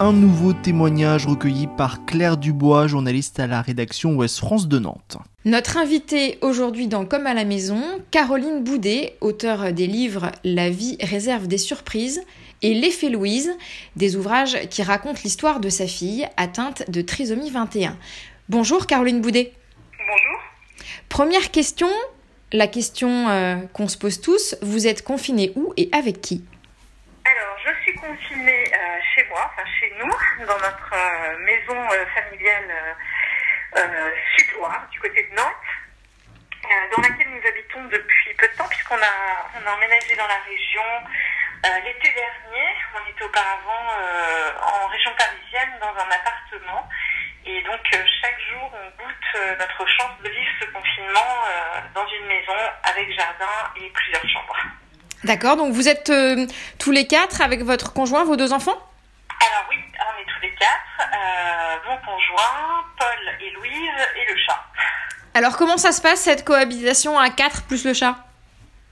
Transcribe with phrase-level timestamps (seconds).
[0.00, 5.18] Un nouveau témoignage recueilli par Claire Dubois, journaliste à la rédaction Ouest France de Nantes.
[5.44, 7.82] Notre invitée aujourd'hui dans Comme à la maison,
[8.12, 12.22] Caroline Boudet, auteure des livres La vie réserve des surprises
[12.62, 13.50] et L'effet Louise,
[13.96, 17.96] des ouvrages qui racontent l'histoire de sa fille atteinte de trisomie 21.
[18.48, 19.52] Bonjour Caroline Boudet.
[19.98, 20.40] Bonjour.
[21.08, 21.88] Première question,
[22.52, 26.44] la question euh, qu'on se pose tous, vous êtes confinée où et avec qui?
[27.24, 32.96] Alors, je suis confinée euh, chez moi, enfin chez dans notre euh, maison euh, familiale
[34.36, 35.68] sud-ouest, du côté de Nantes,
[36.96, 40.38] dans laquelle nous habitons depuis peu de temps, puisqu'on a, on a emménagé dans la
[40.48, 40.82] région
[41.84, 42.66] l'été dernier.
[42.96, 43.92] On était auparavant
[44.62, 46.88] en région parisienne, dans un appartement.
[47.44, 47.80] Et donc,
[48.22, 51.44] chaque jour, on goûte notre chance de vivre ce confinement
[51.94, 54.58] dans une maison avec jardin et plusieurs chambres.
[55.24, 56.10] D'accord, donc vous êtes
[56.78, 58.78] tous les quatre avec votre conjoint, vos deux enfants
[59.40, 60.98] alors oui, on est tous les quatre.
[60.98, 64.64] Euh, mon conjoint, Paul et Louise et le chat.
[65.34, 68.16] Alors comment ça se passe cette cohabitation à quatre plus le chat?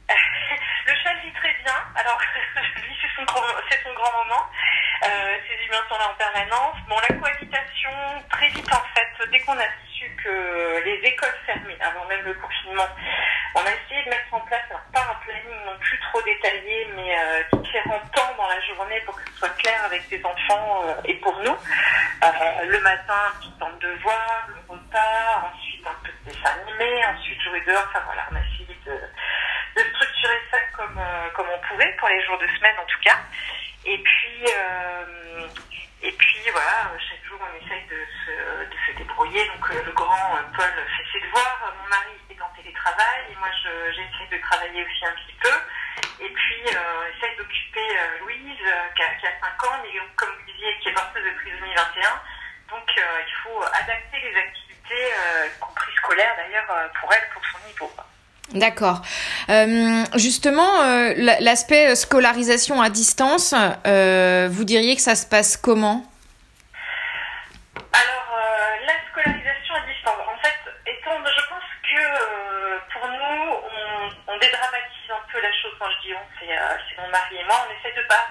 [0.08, 1.74] Le chat vit très bien.
[1.94, 2.18] Alors
[2.76, 3.24] lui c'est son,
[3.94, 4.44] grand moment.
[5.04, 6.76] Euh, ses humains sont là en permanence.
[6.88, 7.90] Bon la cohabitation
[8.30, 9.66] très vite en fait dès qu'on a
[10.84, 12.88] les écoles fermaient avant même le confinement,
[13.54, 16.88] on a essayé de mettre en place alors pas un planning non plus trop détaillé
[16.94, 20.82] mais euh, différents temps dans la journée pour que ce soit clair avec les enfants
[20.84, 21.56] euh, et pour nous.
[21.56, 26.50] Euh, le matin, un petit temps de devoir, le repas, ensuite un peu de dessin
[26.62, 27.86] animé, ensuite jouer dehors.
[27.88, 32.22] Enfin voilà, on a essayé de, structurer ça comme, euh, comme on pouvait pour les
[32.24, 33.18] jours de semaine en tout cas.
[33.84, 34.44] Et puis,
[36.02, 36.90] et puis voilà,
[37.40, 39.46] on essaye de se, débrouiller.
[39.48, 43.48] Donc le grand Paul fait ses devoirs, mon mari est en télétravail et moi
[43.92, 45.54] j'essaie de travailler aussi un petit peu.
[46.20, 49.90] Et puis, euh, essaye d'occuper euh, Louise, euh, qui, a, qui, a, 5 ans, mais
[50.16, 52.20] comme vous disiez, qui est porteuse de trisomie 21.
[52.70, 55.12] Donc, euh, il faut adapter les activités,
[55.46, 57.92] y compris scolaires d'ailleurs, pour elle, pour son niveau.
[58.54, 59.02] D'accord.
[59.50, 63.54] Euh, justement, euh, l'aspect scolarisation à distance,
[63.86, 66.04] euh, vous diriez que ça se passe comment
[67.92, 68.38] Alors,
[68.86, 75.10] la scolarisation à distance, en fait, étant, je pense que pour nous, on, on dédramatise
[75.10, 75.52] un peu la
[76.26, 77.66] on, c'est mon mari et moi.
[77.68, 78.26] On essaie de pas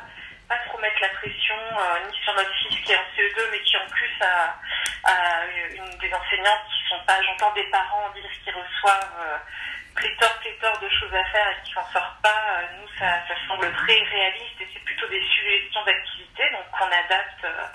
[0.47, 3.59] pas trop mettre la pression euh, ni sur notre fils qui est en CE2 mais
[3.61, 4.55] qui en plus a,
[5.03, 5.45] a
[5.99, 9.37] des enseignantes qui sont pas j'entends des parents dire qu'ils reçoivent euh,
[9.95, 13.33] pléthore pléthore de choses à faire et qui s'en sortent pas euh, nous ça, ça
[13.47, 17.65] semble très réaliste et c'est plutôt des suggestions d'activités donc on adapte euh,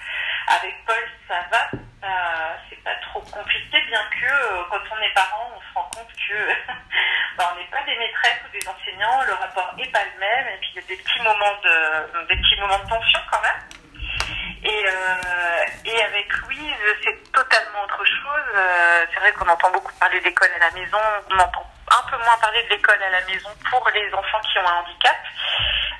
[0.46, 1.70] avec Paul ça va
[2.68, 6.12] c'est pas trop compliqué bien que euh, quand on est parent on se rend compte
[6.28, 6.34] que
[7.48, 10.58] on n'est pas des maîtresses ou des enseignants le rapport est pas le même et
[10.58, 13.60] puis il y a des petits moments de des petits moments de tension quand même.
[14.62, 18.46] Et, euh, et avec Louise c'est totalement autre chose.
[18.54, 20.98] Euh, c'est vrai qu'on entend beaucoup parler d'école à la maison
[21.30, 24.58] on entend un peu moins parler de l'école à la maison pour les enfants qui
[24.58, 25.16] ont un handicap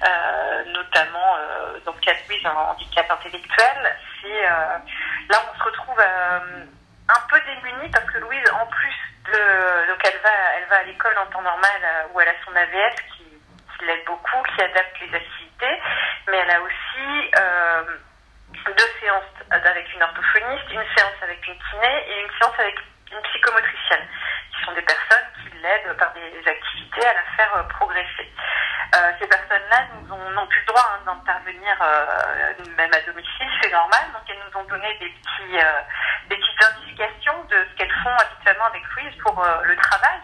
[0.05, 1.37] euh, notamment
[1.85, 3.97] dans le cas de Louise un handicap intellectuel.
[4.25, 9.00] Là on se retrouve un peu démunie parce que Louise en plus
[9.33, 11.81] donc elle va elle va à l'école en temps normal
[12.13, 15.81] où elle a son AVS qui, qui l'aide beaucoup qui adapte les activités.
[16.29, 17.83] Mais elle a aussi euh,
[18.67, 22.77] deux séances avec une orthophoniste, une séance avec une kiné et une séance avec
[23.13, 24.07] une psychomotricienne,
[24.53, 25.27] qui sont des personnes
[25.61, 28.31] qui l'aident par des activités à la faire progresser.
[28.95, 34.03] Euh, ces personnes-là n'ont plus le droit hein, d'intervenir euh, même à domicile, c'est normal,
[34.13, 35.81] donc elles nous ont donné des, petits, euh,
[36.29, 40.21] des petites indications de ce qu'elles font habituellement avec Louise pour euh, le travail.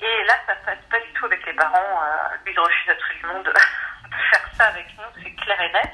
[0.00, 2.02] Et là, ça ne passe pas du tout avec les parents.
[2.44, 3.50] Louise refuse absolument de,
[4.10, 5.92] de faire ça avec nous, c'est clair et net.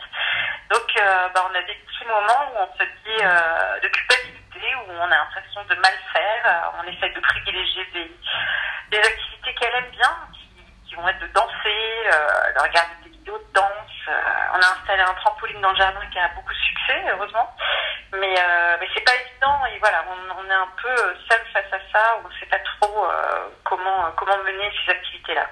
[0.71, 4.30] Donc, euh, bah, on a des petits moments où on se dit euh, de culpabilité,
[4.77, 6.47] où on a l'impression de mal faire.
[6.47, 10.17] Euh, on essaie de privilégier des, activités qu'elle aime bien,
[10.87, 12.05] qui, vont être de danser,
[12.55, 14.11] de regarder des vidéos de danse.
[14.53, 17.49] on a installé un trampoline dans le jardin qui a beaucoup de succès, heureusement.
[18.13, 18.35] Mais,
[18.81, 20.97] mais c'est pas évident et voilà, on, est un peu
[21.29, 23.07] seul face à ça, on sait pas trop
[23.63, 25.47] comment, comment mener ces activités-là.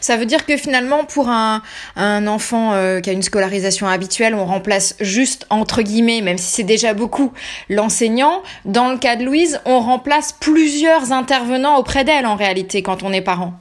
[0.00, 1.62] Ça veut dire que finalement, pour un,
[1.96, 6.62] un enfant qui a une scolarisation habituelle, on remplace juste, entre guillemets, même si c'est
[6.62, 7.32] déjà beaucoup,
[7.70, 8.42] l'enseignant.
[8.66, 13.12] Dans le cas de Louise, on remplace plusieurs intervenants auprès d'elle en réalité quand on
[13.12, 13.54] est parent.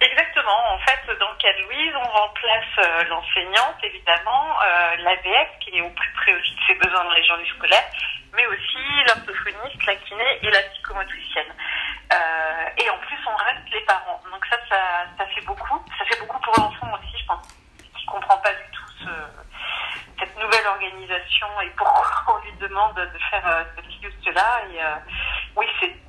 [0.00, 0.58] Exactement.
[0.74, 5.76] En fait, dans le cas de Louise, on remplace euh, l'enseignante, évidemment, euh, l'AVF, qui
[5.76, 7.90] est au plus près aussi de ses besoins dans les journées scolaires,
[8.32, 11.52] mais aussi l'orthophoniste, la kiné et la psychomotricienne.
[12.12, 14.20] Euh, et en plus, on reste les parents.
[14.30, 15.82] Donc ça, ça, ça fait beaucoup.
[15.98, 17.48] Ça fait beaucoup pour l'enfant aussi, je pense,
[17.96, 19.10] qui comprend pas du tout ce,
[20.18, 24.62] cette nouvelle organisation et pourquoi on lui demande de faire ceci ou cela.
[24.72, 24.94] Et euh,
[25.56, 26.03] oui, c'est.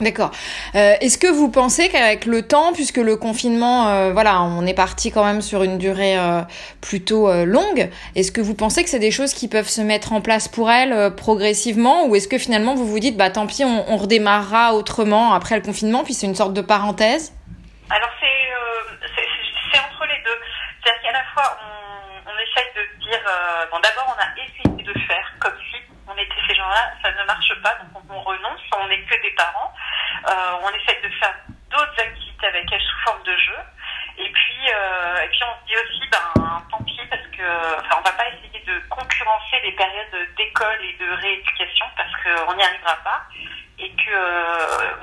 [0.00, 0.30] D'accord.
[0.76, 4.74] Euh, Est-ce que vous pensez qu'avec le temps, puisque le confinement, euh, voilà, on est
[4.74, 6.42] parti quand même sur une durée euh,
[6.80, 10.20] plutôt longue, est-ce que vous pensez que c'est des choses qui peuvent se mettre en
[10.20, 13.84] place pour elle progressivement, ou est-ce que finalement vous vous dites, bah tant pis, on,
[13.88, 17.32] on redémarrera autrement après le confinement, puis c'est une sorte de parenthèse?
[17.90, 18.28] Alors c'est
[19.78, 20.38] entre les deux.
[20.84, 21.58] C'est-à-dire qu'à la fois
[22.24, 23.20] on essaye de dire,
[23.72, 27.26] bon d'abord on a essayé de faire comme si on était ces gens-là, ça ne
[27.26, 27.88] marche pas, donc
[28.80, 29.72] on n'est que des parents.
[30.28, 31.34] Euh, on essaye de faire
[31.70, 33.58] d'autres activités avec elles sous forme de jeu.
[34.18, 37.46] Et puis, euh, et puis on se dit aussi, ben tant pis, parce que,
[37.78, 42.54] enfin, on va pas essayer de concurrencer les périodes d'école et de rééducation parce qu'on
[42.56, 43.22] n'y arrivera pas
[43.78, 44.07] et que euh,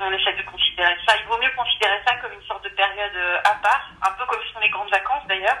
[0.00, 1.14] on essaie de considérer ça.
[1.20, 4.40] Il vaut mieux considérer ça comme une sorte de période à part, un peu comme
[4.56, 5.58] sont les grandes vacances d'ailleurs.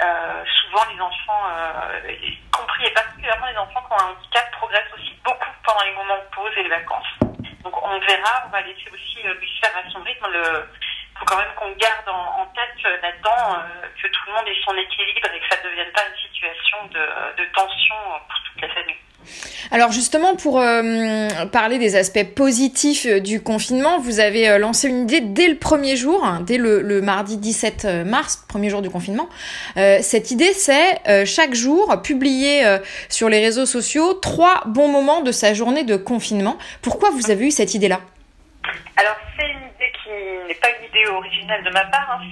[0.00, 4.50] Euh, souvent, les enfants, euh, y compris et particulièrement les enfants qui ont un handicap,
[4.52, 7.18] progressent aussi beaucoup pendant les moments de pause et les vacances.
[7.64, 10.26] Donc, on verra, on va laisser aussi euh, lui faire à son rythme.
[10.30, 13.58] Il faut quand même qu'on garde en, tête euh, là-dedans
[14.00, 16.86] que tout le monde ait son équilibre et que ça ne devienne pas une situation
[16.86, 17.96] de, de tension
[18.28, 18.96] pour toute la famille.
[19.78, 24.88] Alors justement, pour euh, parler des aspects positifs euh, du confinement, vous avez euh, lancé
[24.88, 28.90] une idée dès le premier jour, hein, dès le, mardi 17 mars, premier jour du
[28.90, 29.28] confinement.
[29.76, 32.64] Cette idée, c'est chaque jour publier
[33.08, 36.58] sur les réseaux sociaux trois bons moments de sa journée de confinement.
[36.82, 38.00] Pourquoi vous avez eu cette idée-là?
[38.96, 40.10] Alors c'est une idée qui
[40.48, 42.26] n'est pas une idée originale de ma part, hein.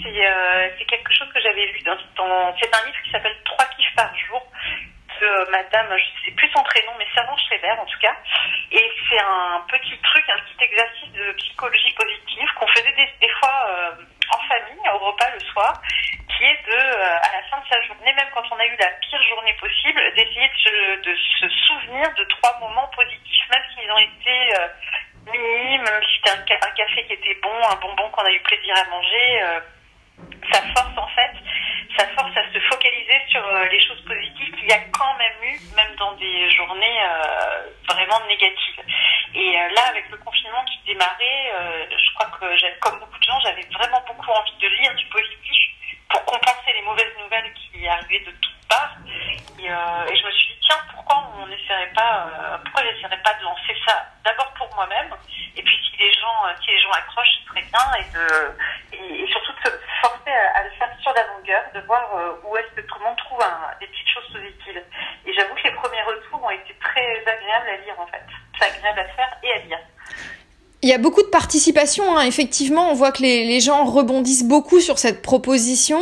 [0.79, 3.95] c'est quelque chose que j'avais lu dans, dans c'est un livre qui s'appelle Trois kiffs
[3.95, 4.43] par jour
[5.87, 8.17] madame, je sais plus son prénom, mais Servan Schreiber en tout cas.
[8.73, 13.67] Et c'est un petit truc, un petit exercice de psychologie positive qu'on faisait des, fois
[13.69, 13.91] euh,
[14.31, 15.81] en famille, au repas le soir,
[16.29, 18.77] qui est de, euh, à la fin de sa journée, même quand on a eu
[18.79, 20.51] la pire journée possible, d'essayer
[21.03, 24.69] de, se souvenir de trois moments positifs, même s'ils ont été euh,
[25.33, 28.75] minimes, même si c'était un, café qui était bon, un bonbon qu'on a eu plaisir
[28.77, 29.41] à manger.
[30.53, 31.33] ça force en fait
[31.97, 35.37] ça force à se focaliser sur euh, les choses positives qu'il y a quand même
[35.43, 38.83] eu, même dans des journées euh, vraiment négatives.
[39.35, 41.53] Et euh, là, avec le confinement qui démarrait,
[41.91, 45.57] je crois que comme beaucoup de gens, j'avais vraiment beaucoup envie de lire du positif
[46.09, 48.97] pour compenser les mauvaises nouvelles qui arrivaient de toutes parts.
[49.59, 52.29] Et, je me suis dit, tiens, pourquoi on n'essaierait pas,
[52.75, 55.11] pas de lancer ça d'abord pour moi-même,
[55.57, 59.27] et puis si les gens, si les gens accrochent, c'est très bien, et de, et,
[59.27, 60.65] surtout de se forcer à, à
[61.23, 63.39] longueur, de voir euh, où est-ce que tout le monde trouve
[63.81, 64.83] des petites choses positives.
[65.27, 68.23] Et j'avoue que les premiers retours ont été très agréables à lire en fait.
[68.59, 69.79] C'est agréable à faire et à lire.
[70.83, 72.23] Il y a beaucoup de participation, hein.
[72.23, 76.01] effectivement, on voit que les, les, gens rebondissent beaucoup sur cette proposition.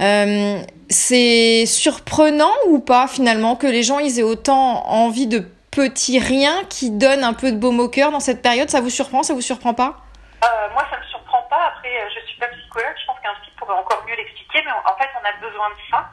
[0.00, 6.18] Euh, c'est surprenant ou pas finalement que les gens ils aient autant envie de petits
[6.18, 8.70] riens qui donnent un peu de baume au cœur dans cette période?
[8.70, 9.22] Ça vous surprend?
[9.22, 9.96] Ça vous surprend pas?
[10.42, 11.72] Euh, Moi, ça me surprend pas.
[11.76, 12.94] Après, je suis pas psychologue.
[12.98, 13.15] Je pense
[13.66, 16.10] pourrait encore mieux l'expliquer, mais en fait, on a besoin de ça.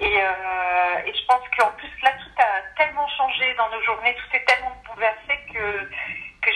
[0.00, 4.16] Et, euh, et je pense qu'en plus, là, tout a tellement changé dans nos journées,
[4.16, 5.88] tout est tellement bouleversé que,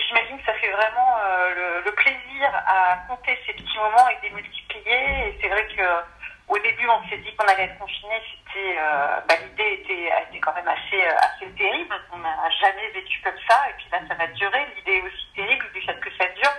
[0.07, 4.29] j'imagine que ça fait vraiment euh, le, plaisir à compter ces petits moments et les
[4.31, 5.29] multiplier.
[5.29, 5.83] Et c'est vrai que
[6.47, 8.15] au début, on s'est dit qu'on allait être confiné.
[8.55, 11.95] Euh, bah, l'idée était, été quand même assez, assez terrible.
[12.11, 13.69] On n'a jamais vécu comme ça.
[13.69, 14.65] Et puis là, ça va durer.
[14.75, 16.51] L'idée est aussi terrible du fait que ça dure.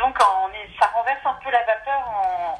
[0.00, 0.16] Donc,
[0.80, 2.00] ça renverse un peu la vapeur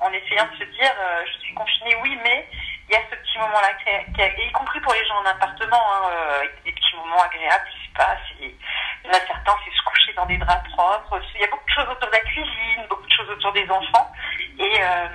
[0.03, 2.47] en, essayant de se dire, euh, je suis confinée, oui, mais
[2.87, 6.43] il y a ce petit moment-là, y compris pour les gens en appartement, hein, euh,
[6.67, 10.13] des petits moments agréables, je sais pas, il y en a certains, c'est se coucher
[10.13, 13.07] dans des draps propres, il y a beaucoup de choses autour de la cuisine, beaucoup
[13.07, 14.13] de choses autour des enfants,
[14.59, 15.09] et, euh,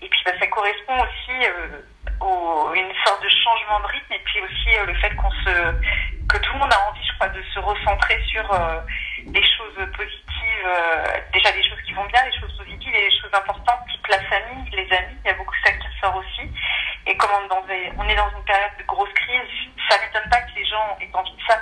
[0.00, 1.48] puis bah, ça correspond aussi
[2.20, 5.74] au, une sorte de changement de rythme, et puis aussi le fait qu'on se,
[6.28, 8.46] que tout le monde a envie, je crois, de se recentrer sur
[9.26, 10.24] des choses positives
[10.64, 14.20] euh, déjà des choses vont bien, des choses positives et des choses importantes, type la
[14.22, 15.16] famille, les amis.
[15.24, 16.48] Il y a beaucoup de ça qui ressort aussi.
[17.96, 19.48] on est dans une période de grosse crise.
[19.88, 21.58] Ça m'étonne pas que les gens aient envie de ça,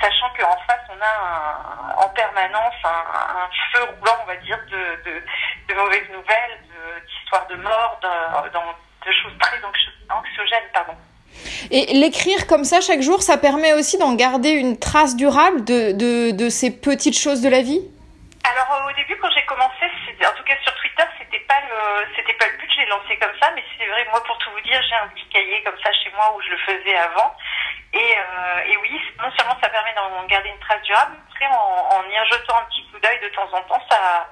[0.00, 5.10] sachant qu'en face, on a en permanence un, feu roulant, on va dire, de,
[5.68, 6.58] de, mauvaises nouvelles,
[7.06, 9.58] d'histoires de, mort, de, de, choses très
[10.10, 10.68] anxiogènes.
[10.72, 10.94] Pardon.
[11.70, 15.92] Et l'écrire comme ça chaque jour, ça permet aussi d'en garder une trace durable de,
[15.92, 17.80] de, de ces petites choses de la vie
[18.44, 22.34] Alors au début, quand j'ai commencé, en tout cas sur Twitter, c'était pas le, c'était
[22.34, 24.60] pas le but, je l'ai lancé comme ça, mais c'est vrai, moi pour tout vous
[24.62, 27.36] dire, j'ai un petit cahier comme ça chez moi où je le faisais avant.
[27.92, 31.88] Et, euh, et oui, non seulement ça permet d'en garder une trace durable, mais en,
[31.90, 34.30] en y jetant un petit coup d'œil de temps en temps, ça,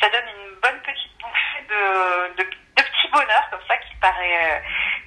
[0.00, 4.52] ça donne une bonne petite bouffée de, de, de bonheurs comme ça qui paraît.
[4.52, 4.60] Euh,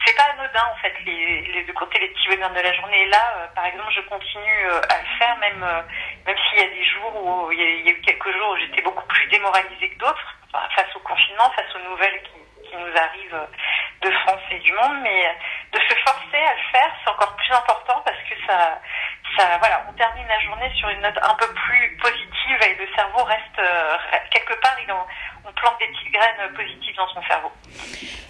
[0.06, 3.04] c'est pas anodin en fait les, les, de compter les petits bonheurs de la journée.
[3.04, 5.66] Et là, euh, par exemple, je continue à le faire même
[6.26, 9.06] même s'il y a des jours où il y, eu quelques jours où j'étais beaucoup
[9.08, 10.36] plus démoralisée que d'autres
[10.76, 12.41] face au confinement, face aux nouvelles qui,
[12.72, 13.48] qui nous arrivent
[14.02, 15.36] de France et du monde, mais
[15.74, 18.80] de se forcer à le faire, c'est encore plus important parce que ça,
[19.38, 22.88] ça, voilà, on termine la journée sur une note un peu plus positive et le
[22.96, 23.62] cerveau reste
[24.32, 25.06] quelque part, il en,
[25.52, 27.50] on plante des petites graines positives dans son cerveau.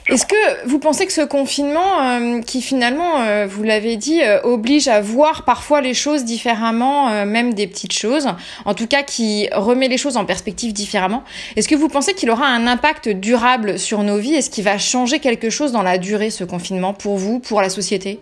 [0.07, 4.41] Est-ce que vous pensez que ce confinement, euh, qui finalement, euh, vous l'avez dit, euh,
[4.41, 8.27] oblige à voir parfois les choses différemment, même des petites choses,
[8.65, 11.23] en tout cas qui remet les choses en perspective différemment,
[11.55, 14.35] est-ce que vous pensez qu'il aura un impact durable sur nos vies?
[14.35, 17.69] Est-ce qu'il va changer quelque chose dans la durée, ce confinement, pour vous, pour la
[17.69, 18.19] société?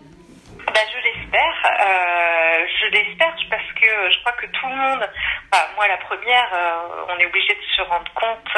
[0.68, 1.56] Ben, Je l'espère.
[2.82, 5.10] je l'espère parce que je crois que tout le monde,
[5.76, 6.50] moi la première,
[7.10, 8.54] on est obligé de se rendre compte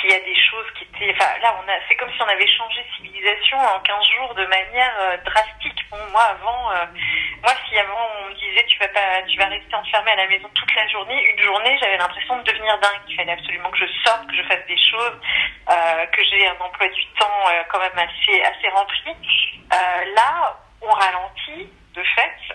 [0.00, 1.14] qu'il y a des choses qui étaient.
[1.16, 1.74] Enfin, là, on a.
[1.88, 5.84] C'est comme si on avait changé de civilisation en 15 jours de manière euh, drastique.
[5.90, 6.86] Bon, moi, avant, euh,
[7.42, 10.26] moi, si avant on me disait tu vas pas, tu vas rester enfermé à la
[10.28, 13.00] maison toute la journée, une journée, j'avais l'impression de devenir dingue.
[13.08, 15.18] Il fallait absolument que je sorte, que je fasse des choses,
[15.70, 19.14] euh, que j'ai un emploi du temps quand même assez assez rempli.
[19.70, 22.54] là, on ralentit de fait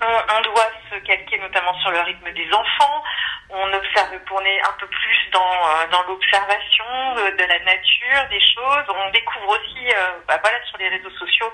[0.00, 3.02] on, doit se calquer notamment sur le rythme des enfants.
[3.50, 8.84] On observe pour un peu plus dans, euh, dans l'observation de, la nature, des choses.
[8.88, 11.52] On découvre aussi, euh, bah voilà, sur les réseaux sociaux,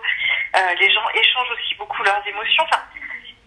[0.56, 2.64] euh, les gens échangent aussi beaucoup leurs émotions.
[2.64, 2.82] Enfin,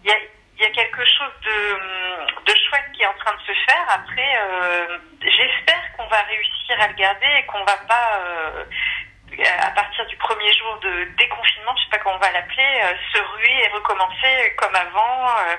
[0.02, 0.18] il y a,
[0.58, 3.86] y a quelque chose de, de chouette qui est en train de se faire.
[3.90, 4.40] Après,
[5.20, 8.20] j'espère qu'on va réussir à le garder et qu'on va pas
[9.46, 12.92] à partir du premier jour de déconfinement, je sais pas comment on va l'appeler, euh,
[13.12, 15.56] se ruer et recommencer comme avant, euh,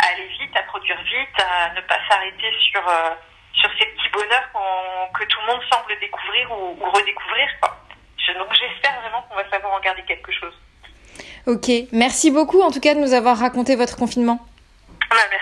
[0.00, 3.10] à aller vite, à produire vite, à ne pas s'arrêter sur euh,
[3.54, 4.48] sur ces petits bonheurs
[5.14, 7.48] que tout le monde semble découvrir ou, redécouvrir.
[7.62, 10.54] donc j'espère vraiment qu'on va savoir en garder quelque chose.
[11.46, 14.40] Ok, merci beaucoup en tout cas de nous avoir raconté votre confinement.
[15.10, 15.41] Ah bah, merci.